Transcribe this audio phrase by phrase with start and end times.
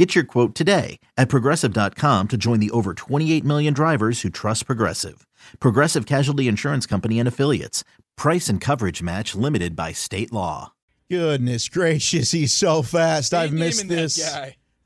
[0.00, 4.64] Get your quote today at progressive.com to join the over 28 million drivers who trust
[4.64, 5.26] Progressive.
[5.60, 7.84] Progressive Casualty Insurance Company and Affiliates.
[8.16, 10.72] Price and coverage match limited by state law.
[11.10, 13.34] Goodness gracious, he's so fast.
[13.34, 14.26] I've missed this.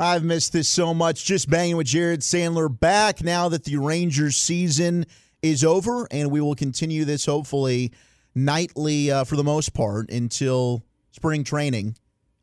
[0.00, 1.24] I've missed this so much.
[1.24, 5.06] Just banging with Jared Sandler back now that the Rangers season
[5.42, 7.92] is over, and we will continue this hopefully
[8.34, 11.94] nightly uh, for the most part until spring training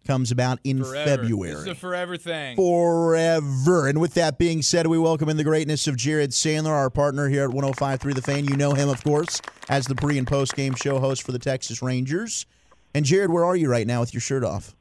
[0.06, 1.06] comes about in Forever.
[1.22, 1.54] February.
[1.54, 2.56] This is a forever thing.
[2.56, 3.88] forever.
[3.88, 7.30] And with that being said, we welcome in the greatness of Jared Sandler, our partner
[7.30, 8.46] here at 105.3 The Fan.
[8.46, 11.40] You know him, of course, as the pre and post game show host for the
[11.40, 12.46] Texas Rangers.
[12.94, 14.76] And Jared, where are you right now with your shirt off?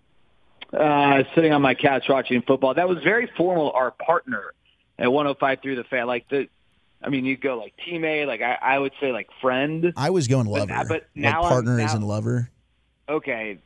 [0.73, 2.75] uh, sitting on my couch watching football.
[2.75, 3.73] That was very formal.
[3.73, 4.53] Our partner
[5.01, 6.49] at 105 through the fan, like the,
[7.03, 9.93] I mean, you go like teammate, like I, I would say like friend.
[9.97, 10.67] I was going But lover.
[10.73, 12.51] now- but like now I'm- partner now- isn't lover.
[13.09, 13.59] Okay,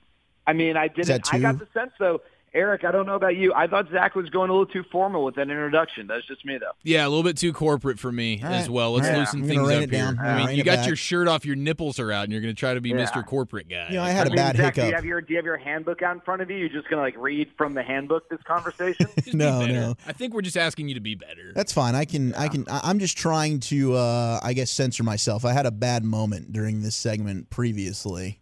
[0.46, 1.32] I mean, I didn't.
[1.32, 2.20] I got the sense though,
[2.52, 2.84] Eric.
[2.84, 3.52] I don't know about you.
[3.54, 6.06] I thought Zach was going a little too formal with that introduction.
[6.06, 6.70] That's just me though.
[6.82, 8.92] Yeah, a little bit too corporate for me All as well.
[8.92, 9.18] Let's All right.
[9.20, 9.86] loosen I'm things up here.
[9.86, 10.18] down.
[10.18, 10.86] I Yeah, mean, rein you got back.
[10.86, 12.96] your shirt off, your nipples are out, and you're going to try to be Yeah.
[13.06, 13.24] Mr.
[13.26, 13.86] Corporate guy.
[13.88, 15.46] You know, I had a mean, bad Zach, do you have your do you have
[15.46, 16.58] your handbook out in front of you?
[16.58, 19.06] You're just gonna like read from the handbook this conversation.
[19.16, 19.94] Just be No, no.
[20.06, 21.52] I think we're just asking you to be better.
[21.54, 21.94] That's fine.
[21.94, 22.34] I can.
[22.34, 22.66] I can.
[22.68, 23.94] I- I'm just trying to.
[23.94, 25.44] Uh, I guess censor myself.
[25.44, 28.40] I had a bad moment during this segment previously.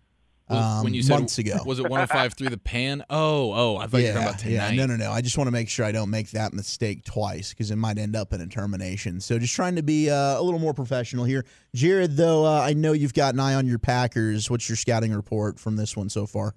[0.48, 1.58] Was- um, when you said months ago.
[1.64, 3.04] was it 105 through the pan?
[3.08, 4.74] Oh, oh, I thought you were talking about tonight.
[4.74, 5.10] Yeah, no, no, no.
[5.12, 7.96] I just want to make sure I don't make that mistake twice because it might
[7.96, 9.20] end up in a termination.
[9.20, 11.44] So just trying to be uh, a little more professional here.
[11.74, 14.50] Jared, though, uh, I know you've got an eye on your Packers.
[14.50, 16.54] What's your scouting report from this one so far?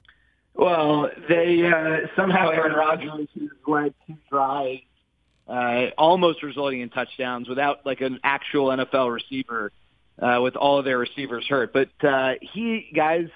[0.55, 4.81] Well, they uh, somehow Aaron Rodgers has led two drives,
[5.47, 9.71] uh, almost resulting in touchdowns without like an actual NFL receiver,
[10.21, 11.73] uh, with all of their receivers hurt.
[11.73, 13.27] But uh, he, guys,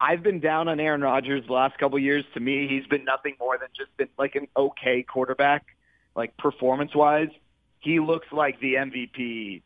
[0.00, 2.24] I've been down on Aaron Rodgers the last couple of years.
[2.34, 5.64] To me, he's been nothing more than just been like an okay quarterback,
[6.14, 7.30] like performance wise.
[7.80, 9.62] He looks like the MVP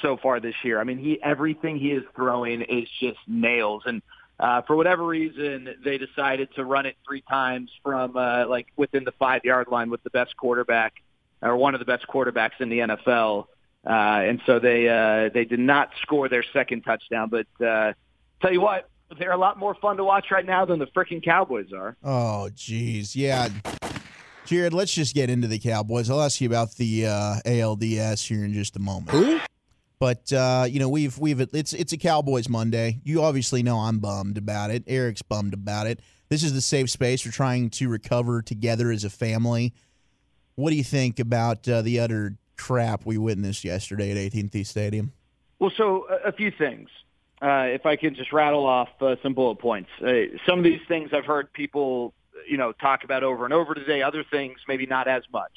[0.00, 0.80] so far this year.
[0.80, 4.02] I mean, he everything he is throwing is just nails and
[4.38, 9.04] uh, for whatever reason, they decided to run it three times from uh, like within
[9.04, 10.94] the five yard line with the best quarterback
[11.40, 13.46] or one of the best quarterbacks in the NFL.
[13.86, 17.28] Uh, and so they uh, they did not score their second touchdown.
[17.28, 17.92] But uh,
[18.40, 21.22] tell you what, they're a lot more fun to watch right now than the freaking
[21.24, 21.96] Cowboys are.
[22.02, 23.48] Oh, jeez, Yeah.
[24.46, 26.10] Jared, let's just get into the Cowboys.
[26.10, 29.10] I'll ask you about the uh, ALDS here in just a moment.
[29.10, 29.40] Who?
[29.98, 33.00] But uh, you know, we've we've it's it's a Cowboys Monday.
[33.04, 34.84] You obviously know I'm bummed about it.
[34.86, 36.00] Eric's bummed about it.
[36.28, 37.24] This is the safe space.
[37.24, 39.72] We're trying to recover together as a family.
[40.56, 45.12] What do you think about uh, the utter crap we witnessed yesterday at AT&T Stadium?
[45.58, 46.90] Well, so a, a few things.
[47.42, 49.90] Uh, if I can just rattle off uh, some bullet points.
[50.00, 52.14] Uh, some of these things I've heard people,
[52.48, 54.02] you know, talk about over and over today.
[54.02, 55.52] Other things maybe not as much.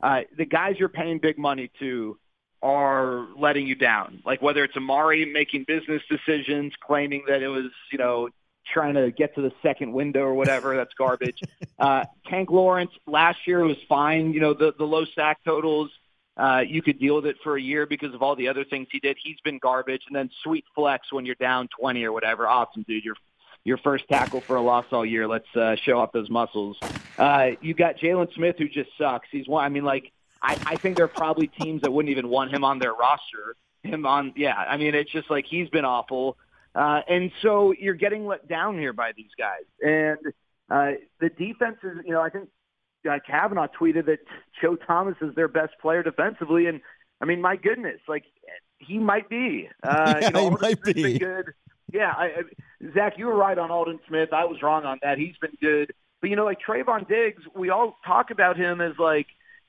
[0.00, 2.18] Uh, the guys you're paying big money to
[2.62, 4.22] are letting you down.
[4.24, 8.28] Like whether it's Amari making business decisions, claiming that it was, you know,
[8.72, 10.76] trying to get to the second window or whatever.
[10.76, 11.40] That's garbage.
[11.78, 14.32] uh, Tank Lawrence last year was fine.
[14.32, 15.90] You know, the the low sack totals.
[16.36, 18.88] Uh, you could deal with it for a year because of all the other things
[18.90, 19.16] he did.
[19.22, 20.02] He's been garbage.
[20.06, 22.48] And then sweet flex when you're down 20 or whatever.
[22.48, 23.04] Awesome, dude.
[23.04, 23.16] You're
[23.64, 25.26] your first tackle for a loss all year.
[25.26, 26.76] Let's uh, show off those muscles.
[27.16, 29.28] Uh, you got Jaylon Smith who just sucks.
[29.30, 29.64] He's one.
[29.64, 30.12] I mean, like
[30.42, 33.56] I, I think there are probably teams that wouldn't even want him on their roster.
[33.82, 34.54] Him on, yeah.
[34.54, 36.36] I mean, it's just like he's been awful.
[36.74, 39.64] Uh, and so you're getting let down here by these guys.
[39.80, 40.18] And
[40.70, 42.48] uh, the defense is, you know, I think
[43.08, 44.20] uh, Kavanaugh tweeted that
[44.60, 46.80] Joe Thomas is their best player defensively, and
[47.20, 48.24] I mean, my goodness, like
[48.78, 49.68] he might be.
[49.82, 51.18] Uh, Yeah, you know, he might Smith's be.
[51.18, 51.46] good.
[51.92, 54.30] Yeah, I, I, Zach, you were right on Aldon Smith.
[54.32, 55.18] I was wrong on that.
[55.18, 58.92] He's been good, but you know, like Trevon Diggs, we all talk about him as
[58.98, 59.26] like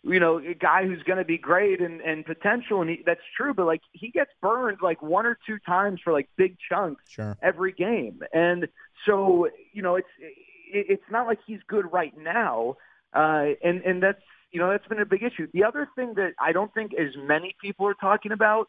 [0.07, 3.21] you know, a guy who's going to be great and, and potential, and he, that's
[3.35, 3.55] true.
[3.55, 7.35] But like he gets burned like one or two times for like big chunks Sure.
[7.41, 8.67] every game, and
[9.07, 12.77] so you know it's it, it's not like he's good right now,
[13.13, 14.21] uh, and and that's
[14.51, 15.47] you know that's been a big issue.
[15.53, 18.67] The other thing that I don't think as many people are talking about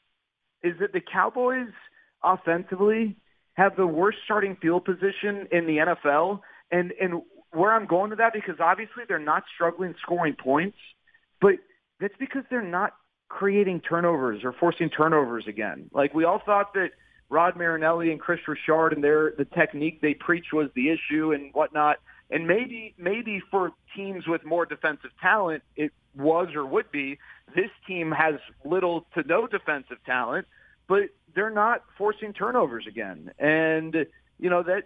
[0.63, 1.73] is that the Cowboys
[2.23, 3.17] offensively
[3.55, 6.41] have the worst starting field position in the NFL,
[6.71, 7.23] and and
[7.53, 10.77] where I'm going to that because obviously they're not struggling scoring points,
[11.41, 11.55] but
[12.01, 12.93] that's because they're not
[13.29, 15.91] creating turnovers or forcing turnovers again.
[15.93, 16.91] Like we all thought that
[17.29, 21.53] Rod Marinelli and Kris Richard and their the technique they preach was the issue and
[21.53, 21.97] whatnot.
[22.31, 27.19] And maybe maybe for teams with more defensive talent, it was or would be.
[27.55, 28.35] This team has
[28.65, 30.47] little to no defensive talent,
[30.89, 33.31] but they're not forcing turnovers again.
[33.39, 34.07] And
[34.39, 34.85] you know that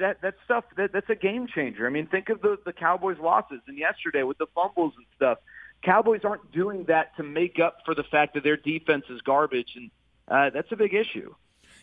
[0.00, 1.86] that that stuff that that's a game changer.
[1.86, 5.38] I mean, think of the the Cowboys' losses and yesterday with the fumbles and stuff.
[5.82, 9.76] Cowboys aren't doing that to make up for the fact that their defense is garbage,
[9.76, 9.90] and
[10.28, 11.34] uh, that's a big issue.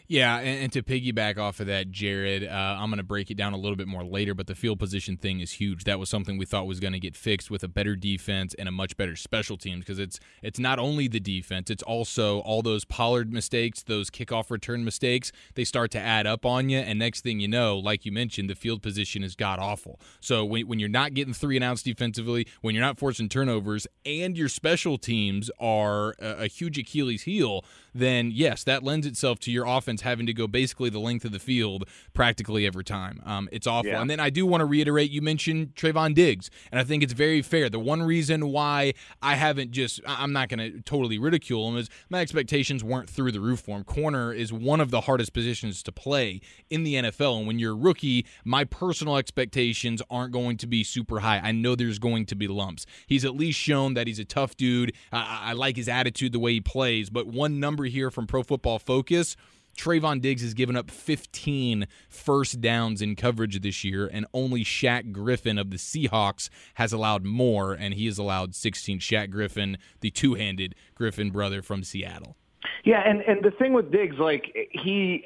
[0.09, 3.35] Yeah, and, and, to piggyback off of that, Jared, uh, I'm going to break it
[3.35, 5.83] down a little bit more later, but the field position thing is huge.
[5.83, 8.69] That was something we thought was going to get fixed with a better defense and
[8.69, 12.61] a much better special teams because it's it's not only the defense, it's also all
[12.61, 15.33] those Pollard mistakes, those kickoff return mistakes.
[15.55, 18.49] They start to add up on you, and next thing you know, like you mentioned,
[18.49, 19.99] the field position is god awful.
[20.21, 23.87] So when, when you're not getting three and outs defensively, when you're not forcing turnovers,
[24.05, 29.39] and your special teams are a, a huge Achilles heel, then yes, that lends itself
[29.39, 33.21] to your offense having to go basically the length of the field practically every time.
[33.25, 33.91] Um, it's awful.
[33.91, 34.01] Yeah.
[34.01, 37.13] And then I do want to reiterate you mentioned Trevon Diggs, and I think it's
[37.13, 37.69] very fair.
[37.69, 41.89] The one reason why I haven't just, I'm not going to totally ridicule him, is
[42.09, 43.83] my expectations weren't through the roof for him.
[43.83, 47.39] Corner is one of the hardest positions to play in the NFL.
[47.39, 51.39] And when you're a rookie, my personal expectations aren't going to be super high.
[51.39, 52.85] I know there's going to be lumps.
[53.07, 54.93] He's at least shown that he's a tough dude.
[55.11, 57.09] I, I like his attitude, the way he plays.
[57.09, 59.35] But one number here from Pro Football Focus
[59.77, 65.11] Trevon Diggs has given up 15 first downs in coverage this year, and only Shaq
[65.11, 68.99] Griffin of the Seahawks has allowed more, and he has allowed 16.
[68.99, 72.35] Shaq Griffin, the two handed Griffin brother from Seattle.
[72.83, 75.25] Yeah, and and the thing with Diggs, like he,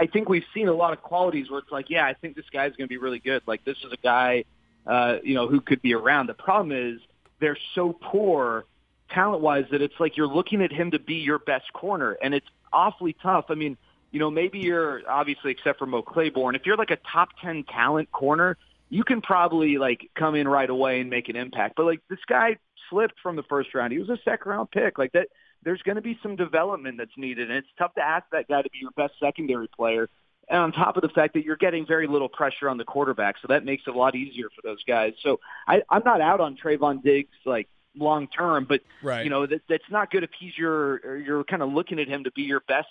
[0.00, 2.48] I think we've seen a lot of qualities where it's like, yeah, I think this
[2.52, 3.42] guy's going to be really good.
[3.46, 4.44] Like this is a guy,
[4.86, 6.26] uh, you know, who could be around.
[6.26, 7.00] The problem is
[7.40, 8.64] they're so poor
[9.10, 12.34] talent wise that it's like you're looking at him to be your best corner, and
[12.34, 13.46] it's awfully tough.
[13.48, 13.76] I mean,
[14.12, 17.64] you know, maybe you're obviously except for Mo Claiborne, if you're like a top ten
[17.64, 18.56] talent corner,
[18.90, 21.74] you can probably like come in right away and make an impact.
[21.76, 22.58] But like this guy
[22.90, 23.92] slipped from the first round.
[23.92, 24.98] He was a second round pick.
[24.98, 25.28] Like that
[25.64, 28.60] there's going to be some development that's needed and it's tough to ask that guy
[28.60, 30.08] to be your best secondary player.
[30.48, 33.36] And on top of the fact that you're getting very little pressure on the quarterback,
[33.40, 35.14] so that makes it a lot easier for those guys.
[35.22, 39.24] So I, I'm not out on Trevon Diggs like long term, but right.
[39.24, 42.24] you know that that's not good if he's your you're kind of looking at him
[42.24, 42.88] to be your best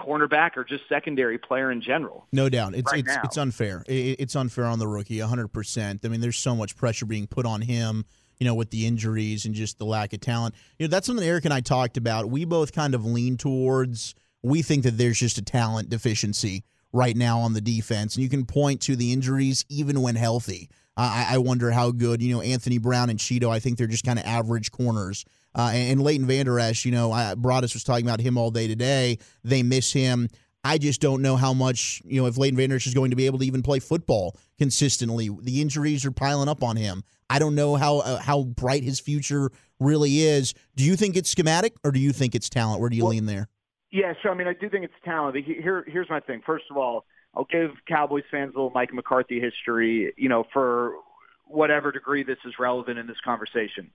[0.00, 2.26] cornerback or just secondary player in general.
[2.32, 3.22] No doubt, it's right it's now.
[3.24, 3.84] it's unfair.
[3.86, 6.04] it's unfair on the rookie, hundred percent.
[6.04, 8.04] I mean, there's so much pressure being put on him.
[8.38, 10.54] You know, with the injuries and just the lack of talent.
[10.78, 12.30] You know, that's something Eric and I talked about.
[12.30, 14.14] We both kind of lean towards.
[14.42, 18.30] We think that there's just a talent deficiency right now on the defense, and you
[18.30, 20.70] can point to the injuries even when healthy.
[20.96, 24.04] I, I wonder how good, you know, Anthony Brown and Chido, I think they're just
[24.04, 25.24] kind of average corners.
[25.54, 28.50] Uh, and, and Leighton Vander Esch, you know, I, Broadus was talking about him all
[28.50, 29.18] day today.
[29.42, 30.28] They miss him.
[30.62, 33.16] I just don't know how much, you know, if Leighton Vander Esch is going to
[33.16, 35.30] be able to even play football consistently.
[35.40, 37.02] The injuries are piling up on him.
[37.30, 40.52] I don't know how uh, how bright his future really is.
[40.76, 42.80] Do you think it's schematic or do you think it's talent?
[42.80, 43.48] Where do you well, lean there?
[43.90, 44.30] Yeah, sure.
[44.30, 45.36] I mean, I do think it's talent.
[45.44, 46.42] Here, here's my thing.
[46.44, 50.94] First of all, I'll give Cowboys fans a little Mike McCarthy history, you know, for
[51.46, 53.90] whatever degree this is relevant in this conversation.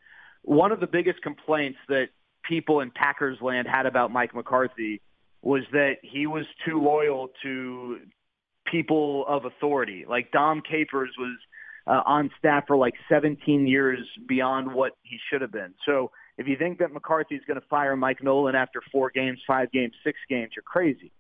[0.46, 2.10] One of the biggest complaints that
[2.48, 5.02] people in Packers land had about Mike McCarthy
[5.42, 8.00] was that he was too loyal to
[8.72, 10.06] people of authority.
[10.08, 11.38] Like Dom Capers was
[11.88, 15.74] uh, on staff for like 17 years beyond what he should have been.
[15.86, 19.40] So if you think that McCarthy is going to fire Mike Nolan after four games,
[19.48, 21.12] five games, six games, you're crazy.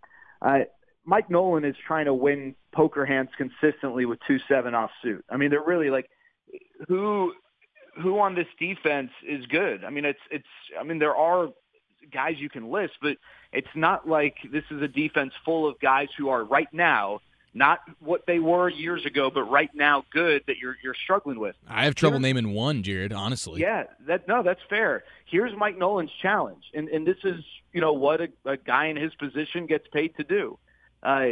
[0.41, 0.59] Uh,
[1.05, 5.23] Mike Nolan is trying to win poker hands consistently with two seven off suit.
[5.29, 6.09] I mean, they're really like
[6.87, 7.31] who
[8.01, 9.83] who on this defense is good.
[9.83, 10.47] I mean, it's it's.
[10.79, 11.49] I mean, there are
[12.11, 13.17] guys you can list, but
[13.51, 17.21] it's not like this is a defense full of guys who are right now
[17.53, 21.55] not what they were years ago, but right now good that you're you're struggling with.
[21.67, 23.13] I have trouble naming one, Jared.
[23.13, 23.61] Honestly.
[23.61, 25.03] Yeah, that no, that's fair.
[25.25, 28.97] Here's Mike Nolan's challenge, and and this is you know what a, a guy in
[28.97, 30.57] his position gets paid to do
[31.05, 31.27] uh,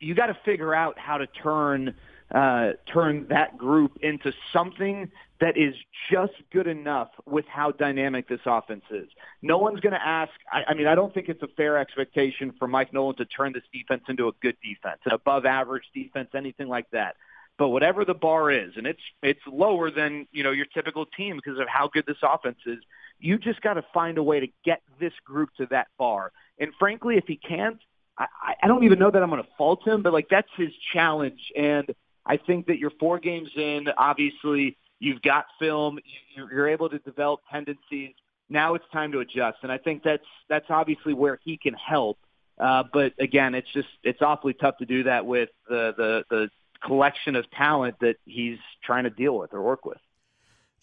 [0.00, 1.94] you got to figure out how to turn
[2.34, 5.74] uh, turn that group into something that is
[6.10, 9.08] just good enough with how dynamic this offense is.
[9.42, 10.32] No one's going to ask.
[10.50, 13.52] I, I mean, I don't think it's a fair expectation for Mike Nolan to turn
[13.52, 17.16] this defense into a good defense, an above average defense, anything like that.
[17.58, 21.36] But whatever the bar is, and it's it's lower than you know your typical team
[21.36, 22.78] because of how good this offense is.
[23.18, 26.32] You just got to find a way to get this group to that bar.
[26.58, 27.78] And frankly, if he can't,
[28.18, 28.26] I,
[28.62, 31.50] I don't even know that I'm going to fault him, but like that's his challenge.
[31.56, 31.94] And
[32.26, 33.86] I think that you're four games in.
[33.96, 35.98] Obviously, you've got film.
[36.34, 38.14] You're able to develop tendencies.
[38.48, 42.18] Now it's time to adjust, and I think that's that's obviously where he can help.
[42.58, 46.50] Uh, but again, it's just it's awfully tough to do that with the the the
[46.84, 49.98] collection of talent that he's trying to deal with or work with.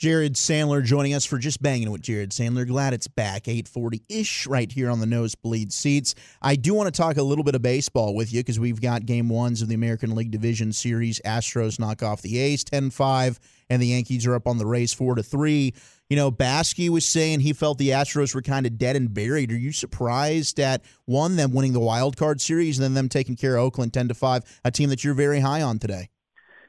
[0.04, 2.68] Jared Sandler joining us for just banging with Jared Sandler.
[2.68, 6.14] Glad it's back, 840 ish, right here on the nosebleed seats.
[6.42, 9.06] I do want to talk a little bit of baseball with you because we've got
[9.06, 11.22] game ones of the American League Division Series.
[11.22, 14.92] Astros knock off the A's 10 5, and the Yankees are up on the Rays
[14.92, 15.74] 4 to 3.
[16.10, 19.54] You know, Bacsik was saying he felt the Astros were kind of dead and buried.
[19.54, 23.38] Are you surprised at one, them winning the wild card series, and then them taking
[23.38, 26.10] care of Oakland 10 to 5, a team that you're very high on today?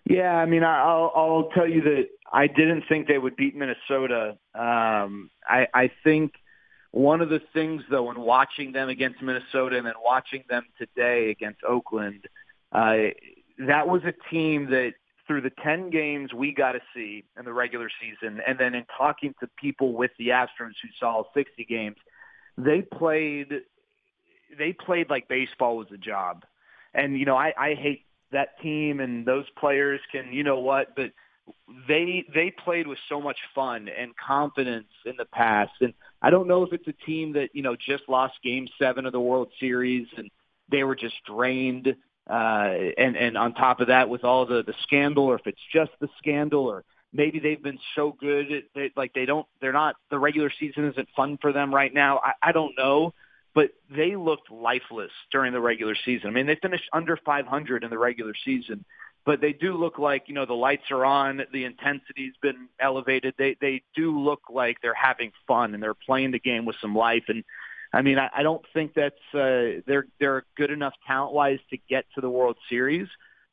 [0.04, 4.36] Yeah, I mean, I'll, I'll tell you that I didn't think they would beat Minnesota.
[4.54, 6.34] Um, I, I think
[6.90, 11.30] one of the things, though, in watching them against Minnesota and then watching them today
[11.30, 12.26] against Oakland,
[12.72, 13.12] uh,
[13.58, 14.92] that was a team that
[15.26, 18.84] through the 10 games we got to see in the regular season, and then in
[18.96, 21.96] talking to people with the Astros who saw 60 games,
[22.58, 23.48] they played
[24.56, 26.44] they played like baseball was a job.
[26.92, 30.94] And you know, I, I hate that team and those players can, you know what,
[30.94, 31.10] but
[31.88, 35.72] they they played with so much fun and confidence in the past.
[35.80, 39.06] And I don't know if it's a team that you know just lost Game Seven
[39.06, 40.30] of the World Series and
[40.70, 41.94] they were just drained.
[42.28, 45.60] Uh, and and on top of that, with all the the scandal, or if it's
[45.72, 49.96] just the scandal, or maybe they've been so good, they, like they don't, they're not.
[50.10, 52.20] The regular season isn't fun for them right now.
[52.24, 53.12] I, I don't know
[53.54, 56.28] but they looked lifeless during the regular season.
[56.28, 58.84] I mean, they finished under 500 in the regular season,
[59.24, 63.34] but they do look like you know the lights are on, the intensity's been elevated.
[63.38, 66.94] They they do look like they're having fun and they're playing the game with some
[66.94, 67.24] life.
[67.28, 67.44] And
[67.92, 71.78] I mean, I, I don't think that's uh, they're they're good enough talent wise to
[71.88, 73.08] get to the World Series.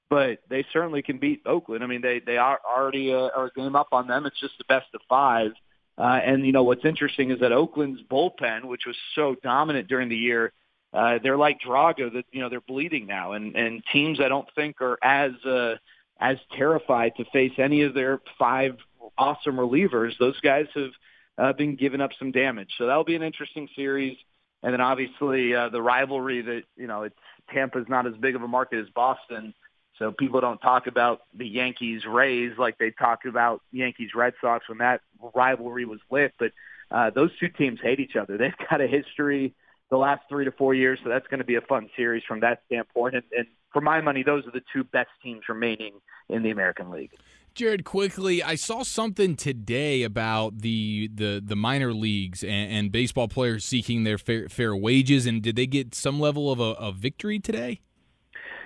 [0.10, 1.86] But they certainly can beat Oakland.
[1.86, 4.26] I mean, they they are already uh, are a game up on them.
[4.26, 5.52] It's just the best of five.
[5.52, 5.54] Uh,
[6.02, 10.16] and you know what's interesting is that Oakland's bullpen, which was so dominant during the
[10.16, 10.54] year,
[10.94, 14.48] uh, they're like Drago that you know they're bleeding now, and and teams I don't
[14.56, 15.76] think are as uh,
[16.20, 18.78] as terrified to face any of their five
[19.18, 20.18] awesome relievers.
[20.20, 20.92] Those guys have
[21.38, 24.18] uh, been giving up some damage, so that'll be an interesting series.
[24.64, 27.16] And then obviously uh, the rivalry that you know it's
[27.54, 29.54] Tampa's not as big of a market as Boston,
[30.02, 34.68] so people don't talk about the Yankees Rays like they talked about Yankees Red Sox
[34.68, 35.02] when that
[35.36, 36.34] rivalry was lit.
[36.40, 36.54] But
[36.90, 38.36] uh, those two teams hate each other.
[38.40, 39.54] They've got a history
[39.92, 42.40] the last three to four years, so that's going to be a fun series from
[42.40, 43.14] that standpoint.
[43.14, 45.94] And, and for my money, those are the two best teams remaining
[46.30, 47.12] in the American League.
[47.54, 53.28] Jared, quickly, I saw something today about the the, the minor leagues and, and baseball
[53.28, 55.28] players seeking their fair, fair wages.
[55.28, 57.82] And did they get some level of a, a victory today?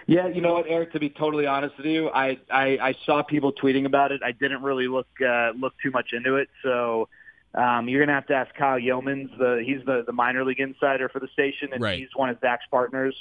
[0.07, 0.93] Yeah, you know what, Eric.
[0.93, 4.21] To be totally honest with you, I I, I saw people tweeting about it.
[4.23, 6.49] I didn't really look uh, look too much into it.
[6.61, 7.09] So
[7.55, 9.35] um, you're gonna have to ask Kyle Yeomans.
[9.37, 11.97] The he's the the minor league insider for the station, and right.
[11.97, 13.15] he's one of Zach's partners.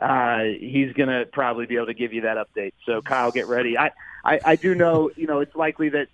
[0.00, 2.72] Uh, he's gonna probably be able to give you that update.
[2.84, 3.78] So Kyle, get ready.
[3.78, 3.92] I
[4.24, 6.08] I, I do know you know it's likely that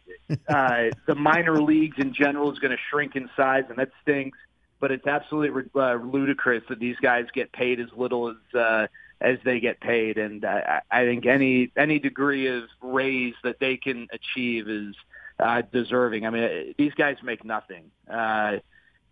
[0.48, 4.38] uh, the minor leagues in general is going to shrink in size, and that stinks.
[4.80, 8.54] But it's absolutely uh, ludicrous that these guys get paid as little as.
[8.54, 8.86] Uh,
[9.20, 10.18] as they get paid.
[10.18, 14.94] And uh, I think any any degree of raise that they can achieve is
[15.38, 16.26] uh, deserving.
[16.26, 18.58] I mean, these guys make nothing, uh,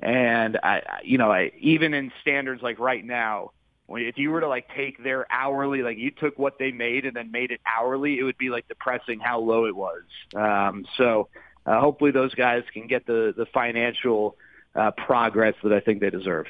[0.01, 3.53] and I, you know, I, even in standards like right now,
[3.89, 7.17] if you were to like take their hourly, like you took what they made and
[7.17, 10.03] then made it hourly, it would be like depressing how low it was.
[10.35, 11.29] Um, so
[11.67, 14.37] uh, hopefully those guys can get the the financial
[14.75, 16.47] uh, progress that I think they deserve.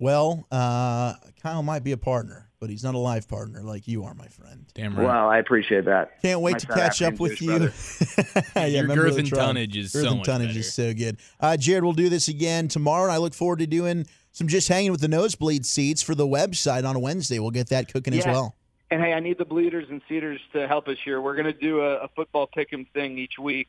[0.00, 4.04] Well, uh, Kyle might be a partner, but he's not a life partner like you
[4.04, 4.64] are, my friend.
[4.74, 5.04] Damn right.
[5.06, 6.20] Well, I appreciate that.
[6.22, 7.52] Can't wait My to catch up with you.
[8.56, 10.58] yeah, Your remember girth the and tonnage is Girth so and much tonnage better.
[10.60, 11.18] is so good.
[11.38, 14.68] Uh, Jared, we'll do this again tomorrow, and I look forward to doing some just
[14.68, 17.38] hanging with the nosebleed seats for the website on Wednesday.
[17.38, 18.56] We'll get that cooking as well.
[18.90, 21.20] And hey, I need the bleeders and cedars to help us here.
[21.20, 23.68] We're going to do a, a football pick'em thing each week,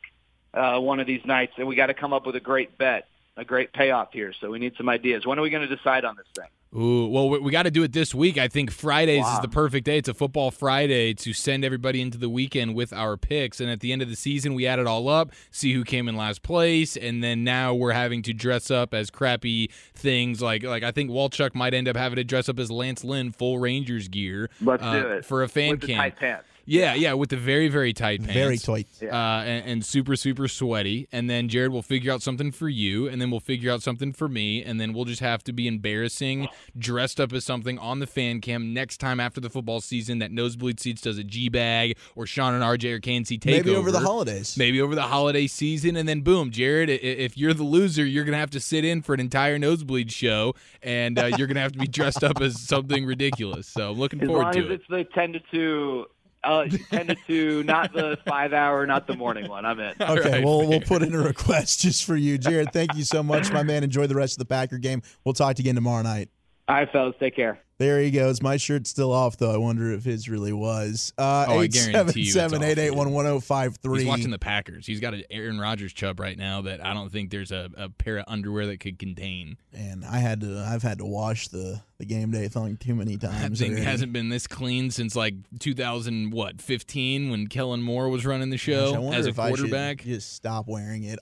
[0.53, 3.07] uh, one of these nights, and we got to come up with a great bet,
[3.37, 4.33] a great payoff here.
[4.39, 5.25] So we need some ideas.
[5.25, 6.47] When are we going to decide on this thing?
[6.73, 8.37] Ooh, well, we, we got to do it this week.
[8.37, 9.97] I think Fridays is the perfect day.
[9.97, 13.59] It's a football Friday to send everybody into the weekend with our picks.
[13.59, 16.07] And at the end of the season, we add it all up, see who came
[16.07, 20.41] in last place, and then now we're having to dress up as crappy things.
[20.41, 23.33] Like, like I think Walchuk might end up having to dress up as Lance Lynn,
[23.33, 25.97] full Rangers gear, Let's uh, do it for a fan with the cam.
[25.97, 26.45] tight pants.
[26.65, 28.33] Yeah, yeah, with the very very tight pants.
[28.33, 28.87] Very tight.
[29.03, 29.15] uh,
[29.45, 31.07] and, and super super sweaty.
[31.11, 34.13] And then Jared will figure out something for you, and then we'll figure out something
[34.13, 37.99] for me, and then we'll just have to be embarrassing, dressed up as something on
[37.99, 41.49] the fan cam next time after the football season that Nosebleed Seats does a G
[41.49, 43.65] bag or Sean and RJ or KNC takeover.
[43.65, 44.55] Maybe over the holidays.
[44.57, 46.89] Maybe over the holiday season, and then boom, Jared.
[46.89, 50.53] If you're the loser, you're gonna have to sit in for an entire nosebleed show,
[50.83, 53.67] and uh, you're gonna have to be dressed up as something ridiculous.
[53.67, 54.71] So I'm looking As forward long to as it.
[54.73, 56.05] it's the ten to two,
[56.43, 59.65] uh, ten to two, not the five hour, not the morning one.
[59.65, 59.93] I'm in.
[59.99, 62.73] Okay, right, well, we'll put in a request just for you, Jared.
[62.73, 63.83] Thank you so much, my man.
[63.83, 65.01] Enjoy the rest of the Packer game.
[65.23, 66.29] We'll talk to you again tomorrow night.
[66.67, 67.59] All right, fellas, take care.
[67.81, 68.41] There he goes.
[68.43, 69.51] My shirt's still off, though.
[69.51, 71.11] I wonder if his really was.
[71.17, 73.97] Uh, Oh, I guarantee you it's 877-881-1053.
[73.97, 74.85] He's watching the Packers.
[74.85, 77.89] He's got an Aaron Rodgers chub right now that I don't think there's a, a
[77.89, 79.57] pair of underwear that could contain.
[79.73, 80.59] and I had to.
[80.59, 83.59] I've had to wash the the game day thing too many That times.
[83.59, 83.85] thing already.
[83.85, 88.57] hasn't been this clean since like 2000 what 15 when Kellen Moore was running the
[88.57, 89.99] show Gosh, as a quarterback.
[90.03, 91.19] just stop wearing it